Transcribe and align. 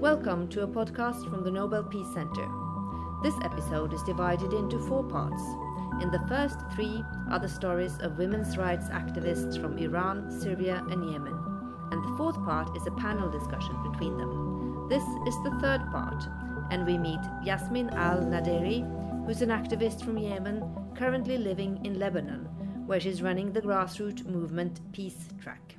Welcome 0.00 0.48
to 0.48 0.62
a 0.62 0.66
podcast 0.66 1.28
from 1.28 1.44
the 1.44 1.50
Nobel 1.50 1.84
Peace 1.84 2.10
Center. 2.14 2.48
This 3.22 3.34
episode 3.44 3.92
is 3.92 4.02
divided 4.04 4.54
into 4.54 4.78
four 4.78 5.04
parts. 5.04 5.42
In 6.00 6.10
the 6.10 6.24
first 6.26 6.56
three 6.74 7.04
are 7.30 7.38
the 7.38 7.50
stories 7.50 7.98
of 7.98 8.16
women's 8.16 8.56
rights 8.56 8.86
activists 8.86 9.60
from 9.60 9.76
Iran, 9.76 10.30
Syria, 10.40 10.82
and 10.88 11.12
Yemen. 11.12 11.38
And 11.92 12.02
the 12.02 12.16
fourth 12.16 12.42
part 12.46 12.74
is 12.74 12.86
a 12.86 12.92
panel 12.92 13.28
discussion 13.30 13.76
between 13.92 14.16
them. 14.16 14.86
This 14.88 15.02
is 15.28 15.36
the 15.44 15.58
third 15.60 15.82
part, 15.92 16.24
and 16.70 16.86
we 16.86 16.96
meet 16.96 17.20
Yasmin 17.44 17.90
Al 17.90 18.20
Nadheri, 18.22 18.80
who's 19.26 19.42
an 19.42 19.50
activist 19.50 20.02
from 20.02 20.16
Yemen 20.16 20.64
currently 20.96 21.36
living 21.36 21.78
in 21.84 21.98
Lebanon, 21.98 22.48
where 22.86 23.00
she's 23.00 23.20
running 23.20 23.52
the 23.52 23.60
grassroots 23.60 24.24
movement 24.24 24.80
Peace 24.92 25.28
Track. 25.42 25.76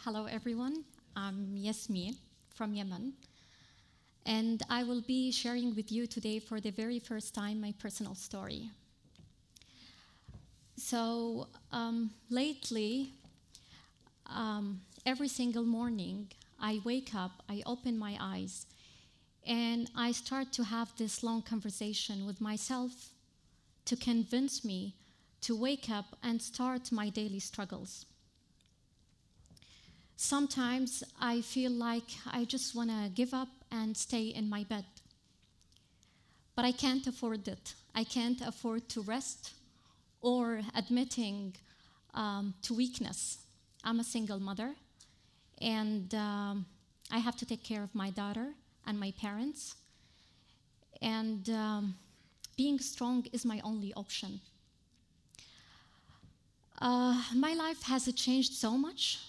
Hello, 0.00 0.24
everyone. 0.24 0.84
I'm 1.20 1.56
Yasmin 1.56 2.14
from 2.54 2.74
Yemen, 2.74 3.12
and 4.24 4.62
I 4.70 4.84
will 4.84 5.00
be 5.00 5.32
sharing 5.32 5.74
with 5.74 5.90
you 5.90 6.06
today 6.06 6.38
for 6.38 6.60
the 6.60 6.70
very 6.70 7.00
first 7.00 7.34
time 7.34 7.60
my 7.60 7.74
personal 7.82 8.14
story. 8.14 8.70
So, 10.76 11.48
um, 11.72 12.12
lately, 12.30 13.14
um, 14.26 14.80
every 15.04 15.26
single 15.26 15.64
morning, 15.64 16.28
I 16.60 16.80
wake 16.84 17.16
up, 17.16 17.42
I 17.48 17.64
open 17.66 17.98
my 17.98 18.16
eyes, 18.20 18.66
and 19.44 19.90
I 19.96 20.12
start 20.12 20.52
to 20.52 20.62
have 20.62 20.96
this 20.98 21.24
long 21.24 21.42
conversation 21.42 22.26
with 22.26 22.40
myself 22.40 22.92
to 23.86 23.96
convince 23.96 24.64
me 24.64 24.94
to 25.40 25.56
wake 25.56 25.90
up 25.90 26.16
and 26.22 26.40
start 26.40 26.92
my 26.92 27.08
daily 27.08 27.40
struggles. 27.40 28.06
Sometimes 30.20 31.04
I 31.20 31.42
feel 31.42 31.70
like 31.70 32.10
I 32.26 32.44
just 32.44 32.74
want 32.74 32.90
to 32.90 33.08
give 33.14 33.32
up 33.32 33.46
and 33.70 33.96
stay 33.96 34.24
in 34.24 34.50
my 34.50 34.64
bed. 34.64 34.84
But 36.56 36.64
I 36.64 36.72
can't 36.72 37.06
afford 37.06 37.46
it. 37.46 37.74
I 37.94 38.02
can't 38.02 38.40
afford 38.40 38.88
to 38.88 39.02
rest 39.02 39.52
or 40.20 40.60
admitting 40.74 41.54
um, 42.14 42.52
to 42.62 42.74
weakness. 42.74 43.38
I'm 43.84 44.00
a 44.00 44.04
single 44.04 44.40
mother, 44.40 44.74
and 45.62 46.12
um, 46.16 46.66
I 47.12 47.18
have 47.18 47.36
to 47.36 47.46
take 47.46 47.62
care 47.62 47.84
of 47.84 47.94
my 47.94 48.10
daughter 48.10 48.48
and 48.88 48.98
my 48.98 49.12
parents. 49.12 49.76
And 51.00 51.48
um, 51.48 51.94
being 52.56 52.80
strong 52.80 53.24
is 53.32 53.44
my 53.44 53.60
only 53.62 53.94
option. 53.94 54.40
Uh, 56.82 57.22
my 57.36 57.54
life 57.54 57.82
has 57.82 58.12
changed 58.14 58.54
so 58.54 58.76
much 58.76 59.20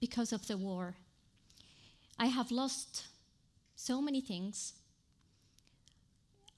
because 0.00 0.32
of 0.32 0.46
the 0.46 0.56
war. 0.56 0.94
I 2.18 2.26
have 2.26 2.50
lost 2.50 3.06
so 3.74 4.00
many 4.00 4.20
things. 4.20 4.72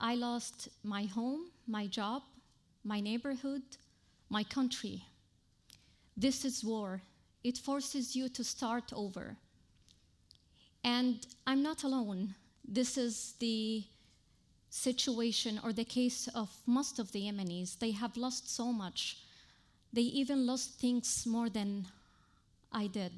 I 0.01 0.15
lost 0.15 0.69
my 0.85 1.05
home, 1.05 1.51
my 1.67 1.87
job, 1.87 2.23
my 2.85 3.01
neighborhood, 3.01 3.63
my 4.31 4.45
country. 4.45 5.03
This 6.17 6.45
is 6.45 6.65
war. 6.65 7.03
It 7.43 7.59
forces 7.59 8.15
you 8.15 8.29
to 8.29 8.45
start 8.45 8.93
over. 8.93 9.37
And 10.85 11.27
I'm 11.47 11.63
not 11.63 11.83
alone. 11.83 12.35
This 12.67 12.97
is 12.97 13.35
the 13.41 13.85
situation 14.71 15.61
or 15.65 15.73
the 15.73 15.85
case 15.85 16.29
of 16.35 16.51
most 16.67 16.99
of 16.99 17.11
the 17.13 17.23
Yemenis. 17.23 17.79
They 17.79 17.91
have 17.93 18.17
lost 18.17 18.55
so 18.55 18.73
much. 18.73 19.19
They 19.93 20.03
even 20.03 20.47
lost 20.47 20.79
things 20.79 21.27
more 21.27 21.49
than 21.49 21.87
I 22.73 22.87
did. 22.87 23.13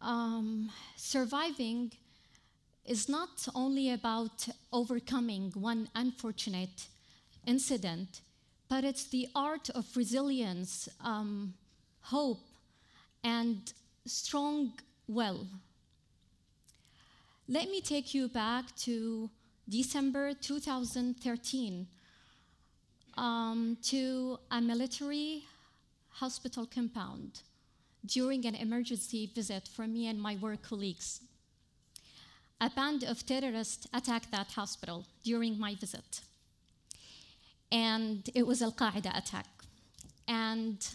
Um, 0.00 0.70
surviving 0.96 1.92
is 2.84 3.08
not 3.08 3.46
only 3.54 3.90
about 3.90 4.48
overcoming 4.72 5.52
one 5.54 5.88
unfortunate 5.94 6.86
incident, 7.46 8.20
but 8.68 8.84
it's 8.84 9.04
the 9.04 9.28
art 9.34 9.70
of 9.70 9.86
resilience, 9.96 10.88
um, 11.00 11.54
hope, 12.00 12.40
and 13.22 13.72
strong 14.06 14.72
will. 15.06 15.46
Let 17.48 17.68
me 17.70 17.80
take 17.80 18.14
you 18.14 18.28
back 18.28 18.74
to 18.76 19.30
December 19.68 20.32
2013 20.34 21.86
um, 23.16 23.76
to 23.82 24.38
a 24.50 24.60
military 24.60 25.44
hospital 26.12 26.66
compound 26.66 27.42
during 28.04 28.46
an 28.46 28.54
emergency 28.54 29.30
visit 29.34 29.68
for 29.68 29.86
me 29.86 30.08
and 30.08 30.20
my 30.20 30.36
work 30.36 30.62
colleagues. 30.62 31.20
A 32.60 32.70
band 32.70 33.02
of 33.04 33.26
terrorists 33.26 33.86
attacked 33.92 34.30
that 34.30 34.52
hospital 34.52 35.04
during 35.24 35.58
my 35.58 35.74
visit. 35.74 36.20
And 37.70 38.28
it 38.34 38.46
was 38.46 38.62
Al 38.62 38.72
Qaeda 38.72 39.16
attack. 39.16 39.46
And 40.28 40.86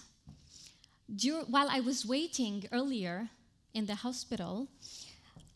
dur- 1.13 1.45
while 1.47 1.67
I 1.69 1.79
was 1.81 2.05
waiting 2.05 2.65
earlier 2.71 3.29
in 3.73 3.85
the 3.85 3.95
hospital, 3.95 4.67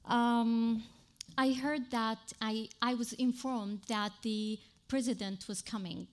um, 0.05 0.83
I 1.37 1.53
heard 1.53 1.91
that 1.91 2.33
I, 2.41 2.69
I 2.81 2.93
was 2.95 3.13
informed 3.13 3.81
that 3.87 4.11
the 4.21 4.59
president 4.87 5.47
was 5.47 5.61
coming, 5.61 6.07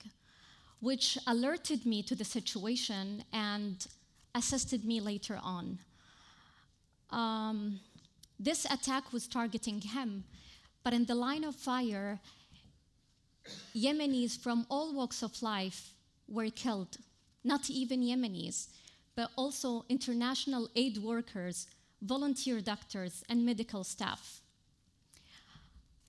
which 0.79 1.17
alerted 1.27 1.85
me 1.85 2.01
to 2.03 2.15
the 2.15 2.25
situation 2.25 3.23
and 3.33 3.87
assisted 4.35 4.85
me 4.85 5.01
later 5.01 5.39
on. 5.43 5.79
Um, 7.09 7.79
this 8.39 8.65
attack 8.65 9.11
was 9.11 9.27
targeting 9.27 9.81
him, 9.81 10.23
but 10.83 10.93
in 10.93 11.05
the 11.05 11.15
line 11.15 11.43
of 11.43 11.55
fire, 11.55 12.19
Yemenis 13.75 14.37
from 14.37 14.65
all 14.69 14.93
walks 14.93 15.21
of 15.23 15.41
life 15.41 15.93
were 16.27 16.49
killed. 16.49 16.97
Not 17.43 17.69
even 17.69 18.01
Yemenis, 18.01 18.67
but 19.15 19.31
also 19.35 19.85
international 19.89 20.69
aid 20.75 20.97
workers, 20.97 21.67
volunteer 22.01 22.61
doctors, 22.61 23.23
and 23.27 23.45
medical 23.45 23.83
staff. 23.83 24.41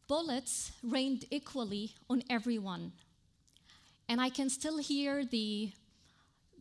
Bullets 0.07 0.73
rained 0.83 1.25
equally 1.31 1.95
on 2.09 2.23
everyone. 2.29 2.93
And 4.11 4.21
I 4.21 4.29
can 4.29 4.51
still 4.51 4.79
hear 4.79 5.25
the 5.25 5.71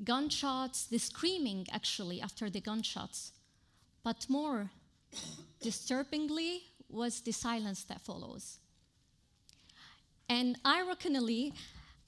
gunshots, 0.04 0.86
the 0.86 1.00
screaming 1.00 1.66
actually 1.72 2.22
after 2.22 2.48
the 2.48 2.62
gunshots. 2.62 3.32
But 4.04 4.28
more 4.30 4.70
disturbingly 5.60 6.62
was 6.90 7.22
the 7.22 7.32
silence 7.32 7.84
that 7.86 8.02
follows. 8.02 8.60
And 10.30 10.60
ironically, 10.64 11.56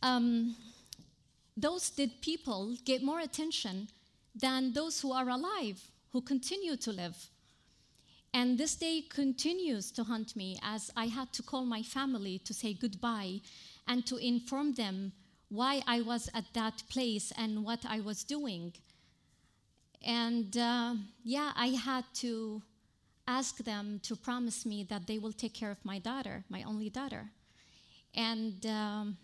um, 0.04 0.56
those 1.58 1.90
dead 1.90 2.12
people 2.22 2.78
get 2.86 3.02
more 3.02 3.20
attention 3.20 3.88
than 4.36 4.74
those 4.74 5.02
who 5.02 5.12
are 5.12 5.28
alive, 5.28 5.82
who 6.12 6.22
continue 6.22 6.76
to 6.76 6.92
live. 6.92 7.18
And 8.32 8.60
this 8.60 8.76
day 8.76 9.02
continues 9.10 9.92
to 9.94 10.04
haunt 10.04 10.36
me 10.36 10.60
as 10.62 10.92
I 10.96 11.08
had 11.08 11.34
to 11.34 11.42
call 11.42 11.66
my 11.66 11.82
family 11.82 12.38
to 12.46 12.54
say 12.54 12.76
goodbye 12.76 13.42
and 13.88 14.06
to 14.06 14.18
inform 14.18 14.76
them 14.76 15.14
why 15.52 15.84
I 15.86 16.00
was 16.02 16.30
at 16.34 16.46
that 16.54 16.82
place 16.90 17.34
and 17.38 17.66
what 17.66 17.86
I 17.86 18.00
was 18.00 18.24
doing. 18.24 18.72
And 20.02 20.56
uh, 20.58 20.96
yeah, 21.24 21.52
I 21.56 21.68
had 21.68 22.06
to 22.16 22.62
ask 23.28 23.58
them 23.58 24.00
to 24.04 24.16
promise 24.16 24.66
me 24.66 24.86
that 24.86 25.08
they 25.08 25.20
will 25.20 25.34
take 25.34 25.54
care 25.54 25.70
of 25.70 25.84
my 25.84 26.00
daughter, 26.00 26.46
my 26.50 26.64
only 26.64 26.90
daughter. 26.90 27.30
And 28.16 28.66
um, 28.66 29.18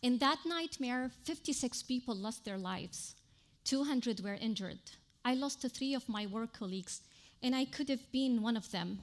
in 0.00 0.18
that 0.18 0.38
nightmare, 0.46 1.10
56 1.24 1.82
people 1.82 2.14
lost 2.14 2.44
their 2.44 2.58
lives, 2.58 3.16
200 3.64 4.20
were 4.20 4.38
injured. 4.40 4.78
I 5.24 5.34
lost 5.34 5.60
three 5.60 5.94
of 5.94 6.08
my 6.08 6.26
work 6.26 6.52
colleagues, 6.52 7.00
and 7.42 7.54
I 7.54 7.64
could 7.64 7.88
have 7.88 8.10
been 8.12 8.42
one 8.42 8.56
of 8.56 8.70
them. 8.70 9.00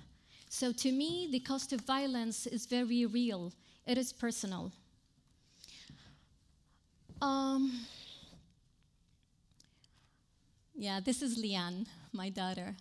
So 0.49 0.71
to 0.71 0.91
me, 0.91 1.27
the 1.29 1.39
cost 1.41 1.73
of 1.73 1.81
violence 1.81 2.47
is 2.47 2.65
very 2.65 3.05
real, 3.05 3.51
it 3.85 3.97
is 3.97 4.13
personal. 4.13 4.71
Um, 7.21 7.85
yeah, 10.75 11.01
this 11.03 11.21
is 11.21 11.37
Liane, 11.37 11.85
my 12.13 12.29
daughter. 12.29 12.75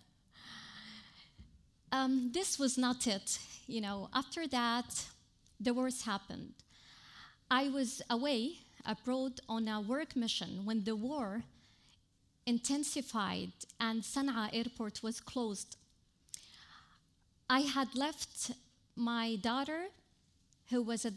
Um, 1.90 2.30
this 2.32 2.58
was 2.58 2.78
not 2.78 3.06
it. 3.08 3.38
You 3.66 3.80
know, 3.80 4.08
after 4.14 4.46
that, 4.48 5.06
the 5.58 5.74
worst 5.74 6.04
happened. 6.04 6.52
I 7.50 7.68
was 7.68 8.00
away 8.08 8.58
abroad 8.86 9.40
on 9.48 9.66
a 9.66 9.80
work 9.80 10.14
mission 10.14 10.64
when 10.64 10.84
the 10.84 10.94
war 10.94 11.42
intensified 12.46 13.52
and 13.80 14.02
Sana'a 14.02 14.50
airport 14.52 15.02
was 15.02 15.20
closed. 15.20 15.76
I 17.50 17.60
had 17.60 17.88
left 17.94 18.52
my 18.94 19.36
daughter, 19.36 19.86
who 20.70 20.82
was 20.82 21.04
a 21.04 21.12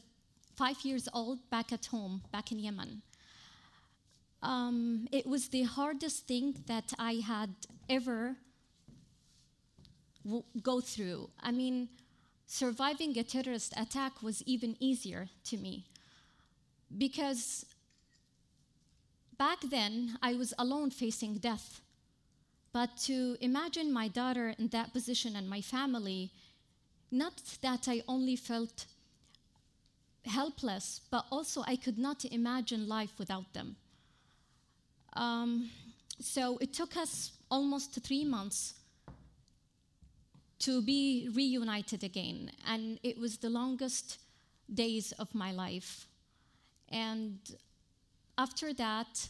five 0.55 0.83
years 0.83 1.07
old, 1.13 1.49
back 1.49 1.71
at 1.71 1.85
home, 1.85 2.23
back 2.31 2.51
in 2.51 2.59
Yemen. 2.59 3.01
Um, 4.41 5.07
it 5.11 5.25
was 5.27 5.49
the 5.49 5.63
hardest 5.63 6.27
thing 6.27 6.55
that 6.67 6.93
I 6.97 7.13
had 7.25 7.49
ever 7.89 8.37
w- 10.23 10.43
go 10.61 10.81
through. 10.81 11.29
I 11.41 11.51
mean, 11.51 11.89
surviving 12.47 13.17
a 13.17 13.23
terrorist 13.23 13.73
attack 13.77 14.21
was 14.23 14.41
even 14.43 14.75
easier 14.79 15.29
to 15.45 15.57
me 15.57 15.85
because 16.97 17.65
back 19.37 19.59
then 19.61 20.17
I 20.21 20.33
was 20.35 20.53
alone 20.57 20.91
facing 20.91 21.35
death. 21.35 21.81
But 22.73 22.97
to 23.05 23.37
imagine 23.41 23.91
my 23.91 24.07
daughter 24.07 24.55
in 24.57 24.69
that 24.69 24.93
position 24.93 25.35
and 25.35 25.49
my 25.49 25.61
family, 25.61 26.31
not 27.11 27.41
that 27.61 27.87
I 27.87 28.03
only 28.07 28.35
felt 28.35 28.85
helpless, 30.25 31.01
but 31.11 31.25
also 31.31 31.63
I 31.67 31.75
could 31.75 31.97
not 31.97 32.25
imagine 32.25 32.87
life 32.87 33.13
without 33.19 33.53
them. 33.53 33.75
Um, 35.13 35.69
so 36.19 36.57
it 36.59 36.73
took 36.73 36.95
us 36.97 37.31
almost 37.49 38.01
three 38.03 38.25
months 38.25 38.75
to 40.59 40.81
be 40.81 41.29
reunited 41.33 42.03
again, 42.03 42.51
and 42.67 42.99
it 43.03 43.17
was 43.17 43.37
the 43.37 43.49
longest 43.49 44.19
days 44.71 45.11
of 45.13 45.33
my 45.33 45.51
life. 45.51 46.07
And 46.89 47.39
after 48.37 48.73
that, 48.73 49.29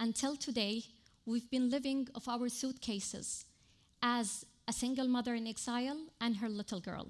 until 0.00 0.36
today, 0.36 0.84
we've 1.26 1.50
been 1.50 1.68
living 1.68 2.08
off 2.14 2.28
our 2.28 2.48
suitcases 2.48 3.44
as 4.02 4.46
a 4.66 4.72
single 4.72 5.08
mother 5.08 5.34
in 5.34 5.46
exile 5.46 5.98
and 6.20 6.36
her 6.36 6.48
little 6.48 6.80
girl. 6.80 7.08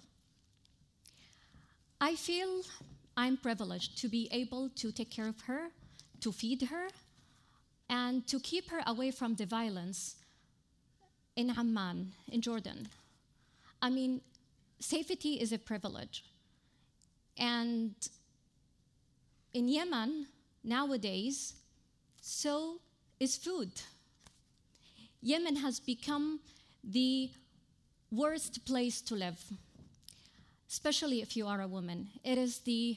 I 2.01 2.17
feel 2.17 2.63
I'm 3.17 3.37
privileged 3.37 3.99
to 3.99 4.09
be 4.09 4.29
able 4.31 4.69
to 4.77 4.93
take 4.93 5.11
care 5.11 5.29
of 5.29 5.41
her, 5.43 5.69
to 6.21 6.33
feed 6.33 6.63
her, 6.63 6.89
and 7.89 8.27
to 8.27 8.39
keep 8.41 8.71
her 8.71 8.81
away 8.87 9.11
from 9.11 9.35
the 9.35 9.47
violence 9.47 10.17
in 11.37 11.51
Amman, 11.51 12.13
in 12.31 12.41
Jordan. 12.41 12.89
I 13.81 13.91
mean, 13.91 14.21
safety 14.81 15.35
is 15.35 15.53
a 15.53 15.59
privilege. 15.59 16.25
And 17.37 17.95
in 19.55 19.69
Yemen, 19.69 20.27
nowadays, 20.65 21.55
so 22.21 22.81
is 23.21 23.37
food. 23.37 23.71
Yemen 25.23 25.57
has 25.57 25.81
become 25.81 26.41
the 26.85 27.31
worst 28.11 28.65
place 28.65 29.01
to 29.03 29.15
live, 29.15 29.41
especially 30.69 31.23
if 31.23 31.37
you 31.37 31.47
are 31.47 31.61
a 31.61 31.69
woman. 31.69 32.09
It 32.25 32.39
is 32.39 32.59
the 32.61 32.97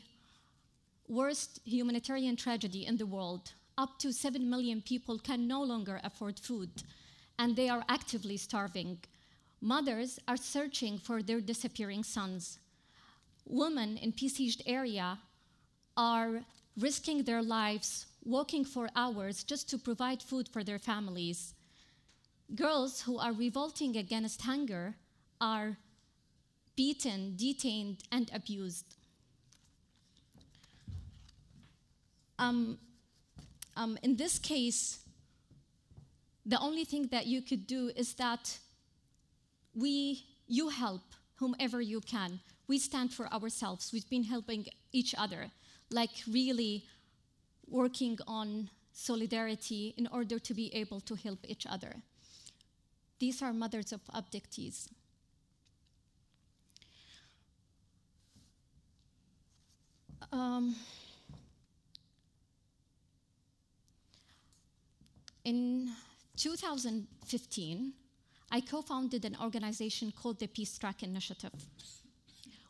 worst 1.08 1.60
humanitarian 1.66 2.36
tragedy 2.36 2.86
in 2.86 2.98
the 2.98 3.06
world. 3.06 3.54
Up 3.82 3.98
to 3.98 4.14
7 4.14 4.48
million 4.48 4.80
people 4.80 5.18
can 5.18 5.48
no 5.48 5.64
longer 5.64 6.00
afford 6.04 6.38
food, 6.38 6.70
and 7.40 7.56
they 7.56 7.68
are 7.68 7.84
actively 7.90 8.38
starving. 8.38 9.00
Mothers 9.60 10.20
are 10.28 10.38
searching 10.38 11.00
for 11.00 11.24
their 11.24 11.42
disappearing 11.42 12.04
sons. 12.04 12.60
Women 13.48 13.98
in 13.98 14.12
besieged 14.12 14.62
area 14.68 15.18
are 15.98 16.42
risking 16.78 17.24
their 17.24 17.42
lives, 17.42 18.06
walking 18.24 18.66
for 18.66 18.88
hours 18.96 19.44
just 19.44 19.68
to 19.72 19.80
provide 19.80 20.22
food 20.22 20.48
for 20.48 20.64
their 20.64 20.78
families. 20.78 21.56
Girls 22.54 23.02
who 23.02 23.18
are 23.18 23.34
revolting 23.34 23.98
against 23.98 24.44
hunger 24.44 24.94
are 25.42 25.76
beaten, 26.76 27.34
detained, 27.36 28.04
and 28.12 28.30
abused. 28.32 28.96
Um, 32.38 32.78
um, 33.76 33.98
in 34.04 34.16
this 34.16 34.40
case, 34.40 35.00
the 36.46 36.60
only 36.60 36.86
thing 36.86 37.08
that 37.08 37.28
you 37.28 37.42
could 37.42 37.68
do 37.68 37.92
is 37.96 38.14
that 38.16 38.58
we, 39.76 40.24
you 40.48 40.70
help 40.70 41.02
whomever 41.36 41.82
you 41.82 42.02
can. 42.02 42.40
We 42.68 42.78
stand 42.78 43.14
for 43.14 43.32
ourselves. 43.34 43.92
We've 43.94 44.10
been 44.10 44.24
helping 44.24 44.66
each 44.92 45.16
other, 45.18 45.52
like 45.90 46.12
really 46.30 46.86
working 47.68 48.18
on 48.28 48.70
solidarity 48.94 49.94
in 49.98 50.08
order 50.08 50.40
to 50.40 50.54
be 50.54 50.74
able 50.76 51.00
to 51.02 51.16
help 51.16 51.40
each 51.48 51.66
other. 51.66 52.04
These 53.20 53.42
are 53.42 53.54
mothers 53.54 53.92
of 53.92 54.02
abductees. 54.14 54.88
In 65.44 65.90
2015, 66.38 67.94
I 68.52 68.62
co 68.62 68.82
founded 68.82 69.26
an 69.26 69.38
organization 69.42 70.12
called 70.12 70.40
the 70.40 70.48
Peace 70.48 70.78
Track 70.78 71.04
Initiative. 71.04 71.52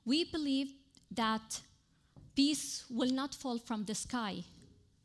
We 0.05 0.25
believe 0.25 0.73
that 1.11 1.61
peace 2.35 2.85
will 2.89 3.11
not 3.11 3.35
fall 3.35 3.57
from 3.57 3.85
the 3.85 3.95
sky, 3.95 4.43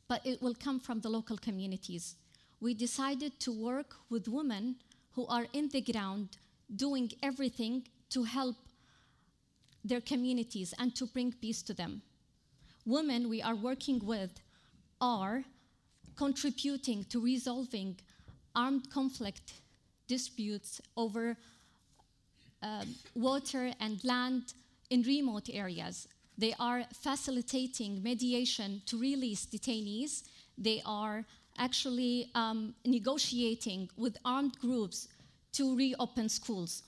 but 0.07 0.25
it 0.25 0.41
will 0.41 0.55
come 0.55 0.79
from 0.79 1.01
the 1.01 1.09
local 1.09 1.37
communities. 1.37 2.15
We 2.59 2.73
decided 2.73 3.39
to 3.41 3.51
work 3.51 3.95
with 4.09 4.27
women 4.27 4.77
who 5.11 5.27
are 5.27 5.45
in 5.53 5.69
the 5.69 5.81
ground 5.81 6.37
doing 6.75 7.11
everything 7.21 7.87
to 8.09 8.23
help 8.23 8.55
their 9.83 10.01
communities 10.01 10.73
and 10.79 10.95
to 10.95 11.05
bring 11.05 11.31
peace 11.31 11.61
to 11.63 11.73
them. 11.73 12.01
Women 12.85 13.29
we 13.29 13.41
are 13.41 13.55
working 13.55 13.99
with 14.05 14.31
are 15.01 15.43
contributing 16.17 17.05
to 17.09 17.21
resolving 17.21 17.95
armed 18.55 18.89
conflict 18.89 19.53
disputes 20.07 20.81
over 20.95 21.37
uh, 22.63 22.83
water 23.15 23.71
and 23.79 24.03
land 24.03 24.53
in 24.89 25.03
remote 25.03 25.49
areas. 25.53 26.07
They 26.37 26.53
are 26.59 26.83
facilitating 26.93 28.03
mediation 28.03 28.81
to 28.87 28.99
release 28.99 29.45
detainees. 29.45 30.23
They 30.57 30.81
are 30.85 31.25
actually 31.57 32.29
um, 32.35 32.73
negotiating 32.85 33.89
with 33.97 34.17
armed 34.23 34.57
groups 34.59 35.07
to 35.53 35.75
reopen 35.75 36.29
schools. 36.29 36.83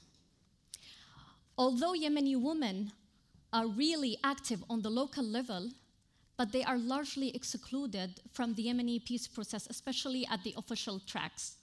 Although 1.58 1.94
Yemeni 1.94 2.40
women 2.40 2.92
are 3.52 3.68
really 3.68 4.18
active 4.24 4.64
on 4.70 4.82
the 4.82 4.90
local 4.90 5.24
level, 5.24 5.70
but 6.40 6.54
they 6.54 6.64
are 6.64 6.78
largely 6.78 7.36
excluded 7.36 8.22
from 8.32 8.54
the 8.54 8.68
Yemeni 8.68 9.04
peace 9.04 9.28
process, 9.28 9.68
especially 9.70 10.26
at 10.32 10.42
the 10.46 10.54
official 10.56 11.02
tracks. 11.06 11.58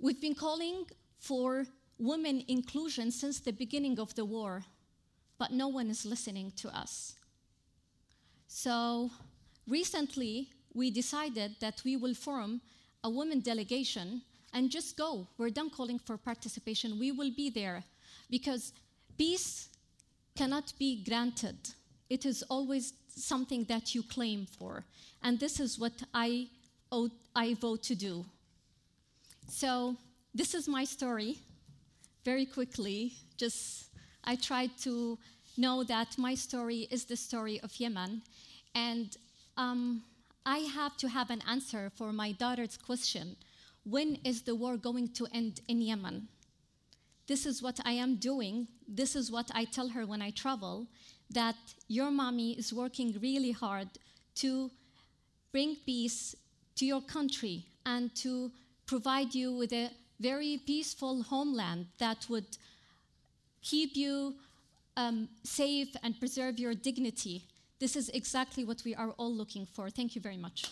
We've 0.00 0.20
been 0.20 0.34
calling 0.34 0.86
for 1.20 1.64
women 1.96 2.42
inclusion 2.48 3.12
since 3.12 3.38
the 3.38 3.52
beginning 3.52 4.00
of 4.00 4.12
the 4.16 4.24
war, 4.24 4.64
but 5.38 5.52
no 5.52 5.68
one 5.68 5.88
is 5.90 6.04
listening 6.04 6.54
to 6.56 6.76
us. 6.76 7.14
So 8.48 9.12
recently, 9.68 10.48
we 10.74 10.90
decided 10.90 11.54
that 11.60 11.82
we 11.84 11.96
will 11.96 12.14
form 12.14 12.60
a 13.04 13.08
women 13.08 13.38
delegation 13.38 14.22
and 14.54 14.72
just 14.72 14.96
go. 14.96 15.28
We're 15.38 15.50
done 15.50 15.70
calling 15.70 16.00
for 16.00 16.16
participation. 16.16 16.98
We 16.98 17.12
will 17.12 17.30
be 17.30 17.50
there 17.50 17.84
because 18.28 18.72
peace 19.16 19.68
cannot 20.36 20.72
be 20.80 21.04
granted. 21.04 21.58
It 22.10 22.26
is 22.26 22.42
always 22.50 22.92
something 23.16 23.64
that 23.64 23.94
you 23.94 24.02
claim 24.02 24.46
for. 24.46 24.84
And 25.22 25.40
this 25.40 25.58
is 25.58 25.78
what 25.78 25.94
I, 26.14 26.48
owe, 26.92 27.10
I 27.34 27.54
vote 27.54 27.82
to 27.84 27.94
do. 27.94 28.24
So, 29.48 29.96
this 30.34 30.54
is 30.54 30.68
my 30.68 30.84
story. 30.84 31.38
Very 32.24 32.44
quickly, 32.44 33.14
just 33.36 33.86
I 34.24 34.36
tried 34.36 34.76
to 34.82 35.18
know 35.56 35.82
that 35.84 36.18
my 36.18 36.34
story 36.34 36.88
is 36.90 37.04
the 37.04 37.16
story 37.16 37.60
of 37.60 37.78
Yemen. 37.80 38.22
And 38.74 39.16
um, 39.56 40.02
I 40.44 40.58
have 40.58 40.96
to 40.98 41.08
have 41.08 41.30
an 41.30 41.42
answer 41.48 41.90
for 41.96 42.12
my 42.12 42.32
daughter's 42.32 42.76
question 42.76 43.36
when 43.84 44.18
is 44.24 44.42
the 44.42 44.54
war 44.54 44.76
going 44.76 45.08
to 45.12 45.28
end 45.32 45.60
in 45.68 45.80
Yemen? 45.80 46.26
This 47.28 47.46
is 47.46 47.62
what 47.62 47.78
I 47.84 47.92
am 47.92 48.16
doing. 48.16 48.66
This 48.88 49.14
is 49.14 49.30
what 49.30 49.48
I 49.54 49.64
tell 49.64 49.88
her 49.88 50.04
when 50.04 50.20
I 50.20 50.30
travel 50.30 50.88
that 51.30 51.56
your 51.88 52.10
mommy 52.10 52.52
is 52.52 52.72
working 52.72 53.16
really 53.20 53.52
hard 53.52 53.88
to 54.36 54.70
bring 55.52 55.76
peace 55.86 56.36
to 56.76 56.84
your 56.84 57.00
country 57.00 57.64
and 57.84 58.14
to 58.14 58.50
provide 58.86 59.34
you 59.34 59.52
with 59.52 59.72
a 59.72 59.90
very 60.20 60.60
peaceful 60.66 61.22
homeland 61.22 61.86
that 61.98 62.26
would 62.28 62.56
keep 63.62 63.96
you 63.96 64.34
um, 64.96 65.28
safe 65.44 65.88
and 66.02 66.18
preserve 66.18 66.58
your 66.58 66.74
dignity. 66.74 67.44
This 67.78 67.96
is 67.96 68.08
exactly 68.10 68.64
what 68.64 68.82
we 68.84 68.94
are 68.94 69.10
all 69.18 69.32
looking 69.32 69.66
for. 69.66 69.90
Thank 69.90 70.14
you 70.14 70.20
very 70.20 70.36
much. 70.36 70.64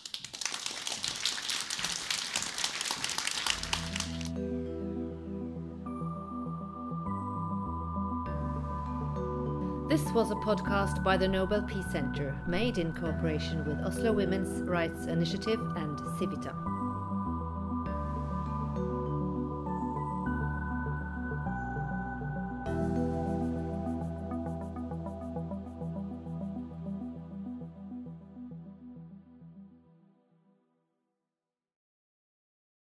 This 9.95 10.11
was 10.11 10.29
a 10.29 10.35
podcast 10.35 11.01
by 11.05 11.15
the 11.15 11.25
Nobel 11.25 11.61
Peace 11.61 11.85
Center, 11.89 12.35
made 12.47 12.79
in 12.79 12.91
cooperation 12.91 13.63
with 13.63 13.79
Oslo 13.79 14.11
Women's 14.11 14.67
Rights 14.67 15.05
Initiative 15.05 15.61
and 15.77 15.97
Civita. 16.19 16.74